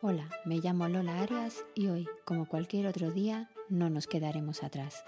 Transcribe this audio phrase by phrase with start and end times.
[0.00, 5.02] Hola, me llamo Lola Arias y hoy, como cualquier otro día, no nos quedaremos atrás.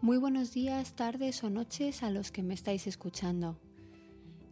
[0.00, 3.60] Muy buenos días, tardes o noches a los que me estáis escuchando.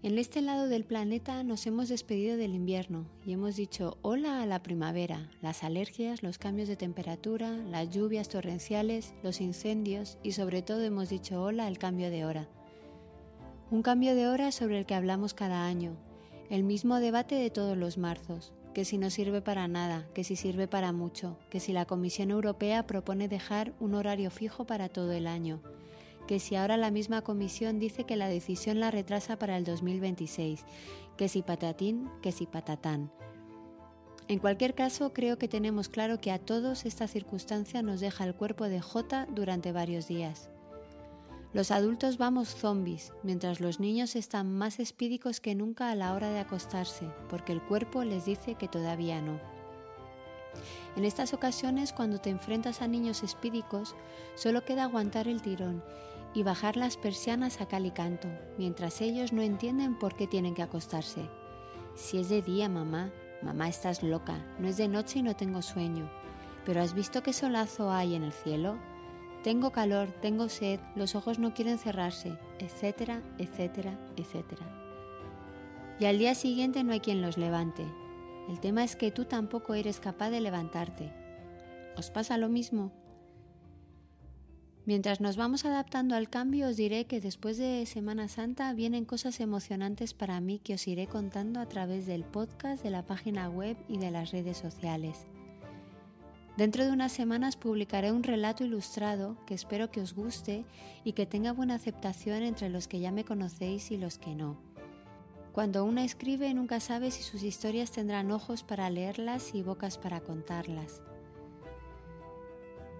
[0.04, 4.46] En este lado del planeta nos hemos despedido del invierno y hemos dicho hola a
[4.46, 10.60] la primavera, las alergias, los cambios de temperatura, las lluvias torrenciales, los incendios y sobre
[10.60, 12.48] todo hemos dicho hola al cambio de hora.
[13.70, 15.96] Un cambio de hora sobre el que hablamos cada año,
[16.50, 20.34] el mismo debate de todos los marzos, que si no sirve para nada, que si
[20.34, 25.12] sirve para mucho, que si la Comisión Europea propone dejar un horario fijo para todo
[25.12, 25.62] el año,
[26.32, 30.64] que si ahora la misma comisión dice que la decisión la retrasa para el 2026,
[31.18, 33.12] que si patatín, que si patatán.
[34.28, 38.34] En cualquier caso, creo que tenemos claro que a todos esta circunstancia nos deja el
[38.34, 40.48] cuerpo de J durante varios días.
[41.52, 46.30] Los adultos vamos zombies, mientras los niños están más espídicos que nunca a la hora
[46.30, 49.38] de acostarse, porque el cuerpo les dice que todavía no.
[50.96, 53.94] En estas ocasiones, cuando te enfrentas a niños espídicos,
[54.34, 55.82] solo queda aguantar el tirón
[56.34, 60.54] y bajar las persianas a cal y canto, mientras ellos no entienden por qué tienen
[60.54, 61.28] que acostarse.
[61.94, 63.10] Si es de día, mamá,
[63.42, 66.10] mamá estás loca, no es de noche y no tengo sueño.
[66.64, 68.78] Pero ¿has visto qué solazo hay en el cielo?
[69.42, 74.62] Tengo calor, tengo sed, los ojos no quieren cerrarse, etcétera, etcétera, etcétera.
[75.98, 77.84] Y al día siguiente no hay quien los levante.
[78.48, 81.12] El tema es que tú tampoco eres capaz de levantarte.
[81.96, 82.92] ¿Os pasa lo mismo?
[84.84, 89.38] Mientras nos vamos adaptando al cambio, os diré que después de Semana Santa vienen cosas
[89.38, 93.76] emocionantes para mí que os iré contando a través del podcast, de la página web
[93.88, 95.26] y de las redes sociales.
[96.56, 100.64] Dentro de unas semanas publicaré un relato ilustrado que espero que os guste
[101.04, 104.58] y que tenga buena aceptación entre los que ya me conocéis y los que no.
[105.52, 110.20] Cuando una escribe nunca sabe si sus historias tendrán ojos para leerlas y bocas para
[110.20, 111.02] contarlas.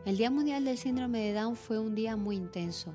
[0.05, 2.93] El Día Mundial del Síndrome de Down fue un día muy intenso.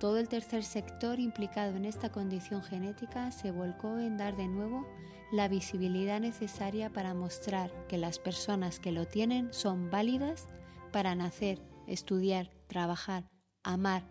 [0.00, 4.86] Todo el tercer sector implicado en esta condición genética se volcó en dar de nuevo
[5.30, 10.46] la visibilidad necesaria para mostrar que las personas que lo tienen son válidas
[10.90, 13.28] para nacer, estudiar, trabajar,
[13.62, 14.04] amar,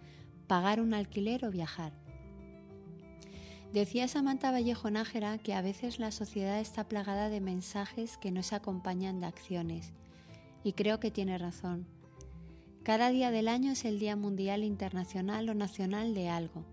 [0.45, 1.91] pagar un alquiler o viajar.
[3.73, 8.43] Decía Samantha Vallejo Nájera que a veces la sociedad está plagada de mensajes que no
[8.43, 9.91] se acompañan de acciones,
[10.63, 11.96] y creo que tiene razón.
[12.87, 16.63] Cada día del año es el Día Mundial Internacional o Nacional de algo.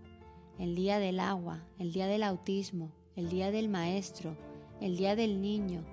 [0.57, 4.37] El Día del Agua, el Día del Autismo, el Día del Maestro,
[4.79, 5.83] el Día del Niño,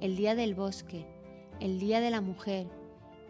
[0.00, 1.06] el Día del Bosque,
[1.60, 2.66] el Día de la Mujer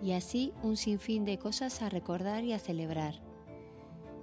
[0.02, 3.20] y así un sinfín de cosas a recordar y a celebrar.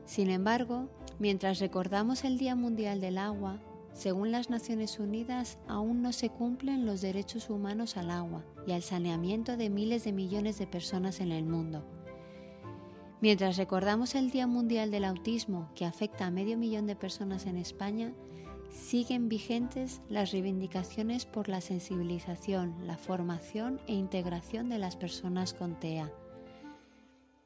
[0.06, 3.62] Sin embargo, mientras recordamos el Día Mundial del Agua,
[3.94, 8.82] según las Naciones Unidas, aún no se cumplen los derechos humanos al agua y al
[8.82, 11.86] saneamiento de miles de millones de personas en el mundo.
[13.22, 17.58] Mientras recordamos el Día Mundial del Autismo, que afecta a medio millón de personas en
[17.58, 18.14] España,
[18.70, 25.80] siguen vigentes las reivindicaciones por la sensibilización, la formación e integración de las personas con
[25.80, 26.12] TEA.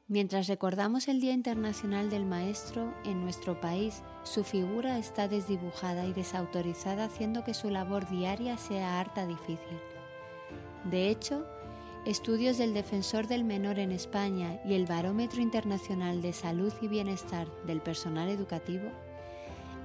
[0.08, 6.12] Mientras recordamos el Día Internacional del Maestro, en nuestro país su figura está desdibujada y
[6.12, 9.78] desautorizada haciendo que su labor diaria sea harta difícil.
[10.90, 11.46] De hecho,
[12.06, 17.46] Estudios del Defensor del Menor en España y el Barómetro Internacional de Salud y Bienestar
[17.66, 18.90] del Personal Educativo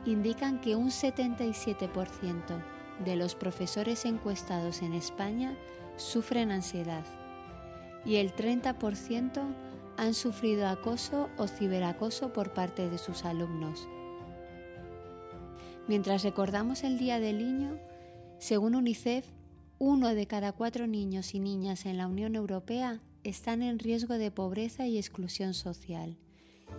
[0.06, 2.64] indican que un 77%
[3.04, 5.58] de los profesores encuestados en España
[5.98, 7.04] sufren ansiedad
[8.06, 9.42] y el 30%
[9.98, 13.90] han sufrido acoso o ciberacoso por parte de sus alumnos.
[15.90, 17.78] Mientras recordamos el Día del Niño,
[18.38, 19.35] según UNICEF,
[19.80, 24.32] uno de cada cuatro niños y niñas en la Unión Europea están en riesgo de
[24.32, 26.18] pobreza y exclusión social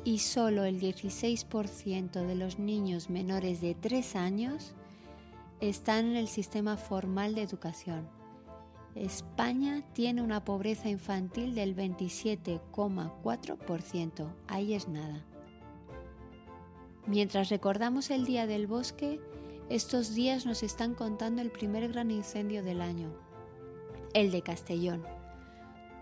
[0.04, 4.74] y solo el 16% de los niños menores de 3 años
[5.60, 8.08] están en el sistema formal de educación.
[8.94, 15.24] España tiene una pobreza infantil del 27,4%, ahí es nada.
[17.06, 19.20] Mientras recordamos el Día del Bosque,
[19.68, 23.12] estos días nos están contando el primer gran incendio del año,
[24.14, 25.04] el de Castellón.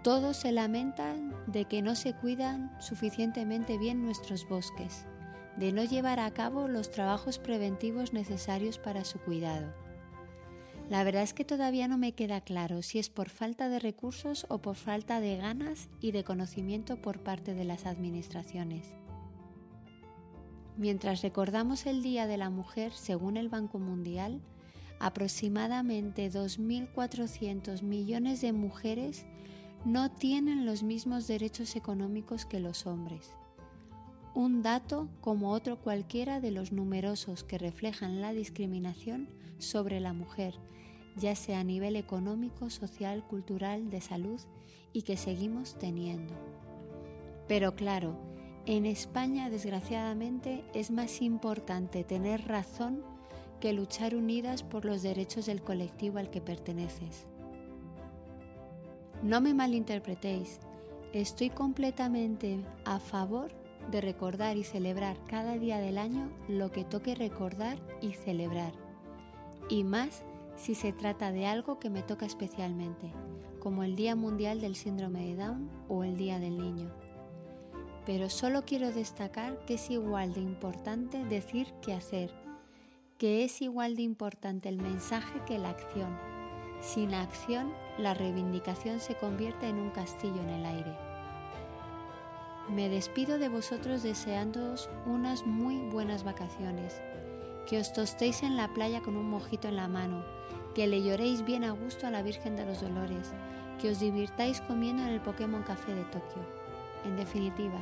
[0.02, 5.06] Todos se lamentan de que no se cuidan suficientemente bien nuestros bosques,
[5.56, 9.72] de no llevar a cabo los trabajos preventivos necesarios para su cuidado.
[10.90, 14.44] La verdad es que todavía no me queda claro si es por falta de recursos
[14.50, 19.04] o por falta de ganas y de conocimiento por parte de las administraciones.
[20.76, 24.41] Mientras recordamos el Día de la Mujer, según el Banco Mundial,
[24.99, 29.25] aproximadamente 2.400 millones de mujeres
[29.85, 33.31] no tienen los mismos derechos económicos que los hombres.
[34.35, 39.29] Un dato como otro cualquiera de los numerosos que reflejan la discriminación
[39.59, 40.55] sobre la mujer,
[41.17, 44.41] ya sea a nivel económico, social, cultural, de salud
[44.93, 46.35] y que seguimos teniendo.
[47.47, 48.17] Pero claro,
[48.66, 53.02] en España desgraciadamente es más importante tener razón
[53.61, 57.26] que luchar unidas por los derechos del colectivo al que perteneces.
[59.22, 60.61] No me malinterpretéis,
[61.12, 63.52] estoy completamente a favor
[63.90, 68.72] de recordar y celebrar cada día del año lo que toque recordar y celebrar.
[69.69, 70.25] Y más
[70.56, 73.12] si se trata de algo que me toca especialmente,
[73.60, 77.04] como el Día Mundial del Síndrome de Down o el Día del Niño.
[78.06, 82.31] Pero solo quiero destacar que es igual de importante decir que hacer,
[83.19, 86.19] que es igual de importante el mensaje que la acción.
[86.81, 90.95] Sin acción, la reivindicación se convierte en un castillo en el aire.
[92.69, 97.01] Me despido de vosotros deseándoos unas muy buenas vacaciones,
[97.67, 100.25] que os tostéis en la playa con un mojito en la mano,
[100.75, 103.33] que le lloréis bien a gusto a la Virgen de los Dolores,
[103.81, 106.63] que os divirtáis comiendo en el Pokémon Café de Tokio.
[107.05, 107.81] En definitiva,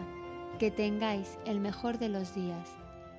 [0.58, 2.68] que tengáis el mejor de los días,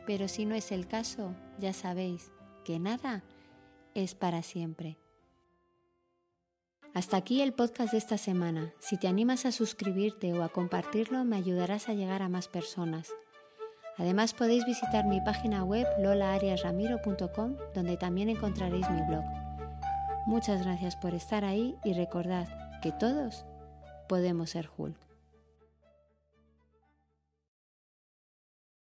[0.06, 2.32] pero si no es el caso, ya sabéis
[2.64, 3.24] que nada
[3.94, 4.98] es para siempre.
[6.94, 8.72] Hasta aquí el podcast de esta semana.
[8.80, 13.12] Si te animas a suscribirte o a compartirlo, me ayudarás a llegar a más personas.
[13.98, 19.24] Además podéis visitar mi página web lolaariasramiro.com donde también encontraréis mi blog.
[20.26, 22.48] Muchas gracias por estar ahí y recordad
[22.82, 23.46] que todos
[24.08, 25.03] podemos ser Hulk.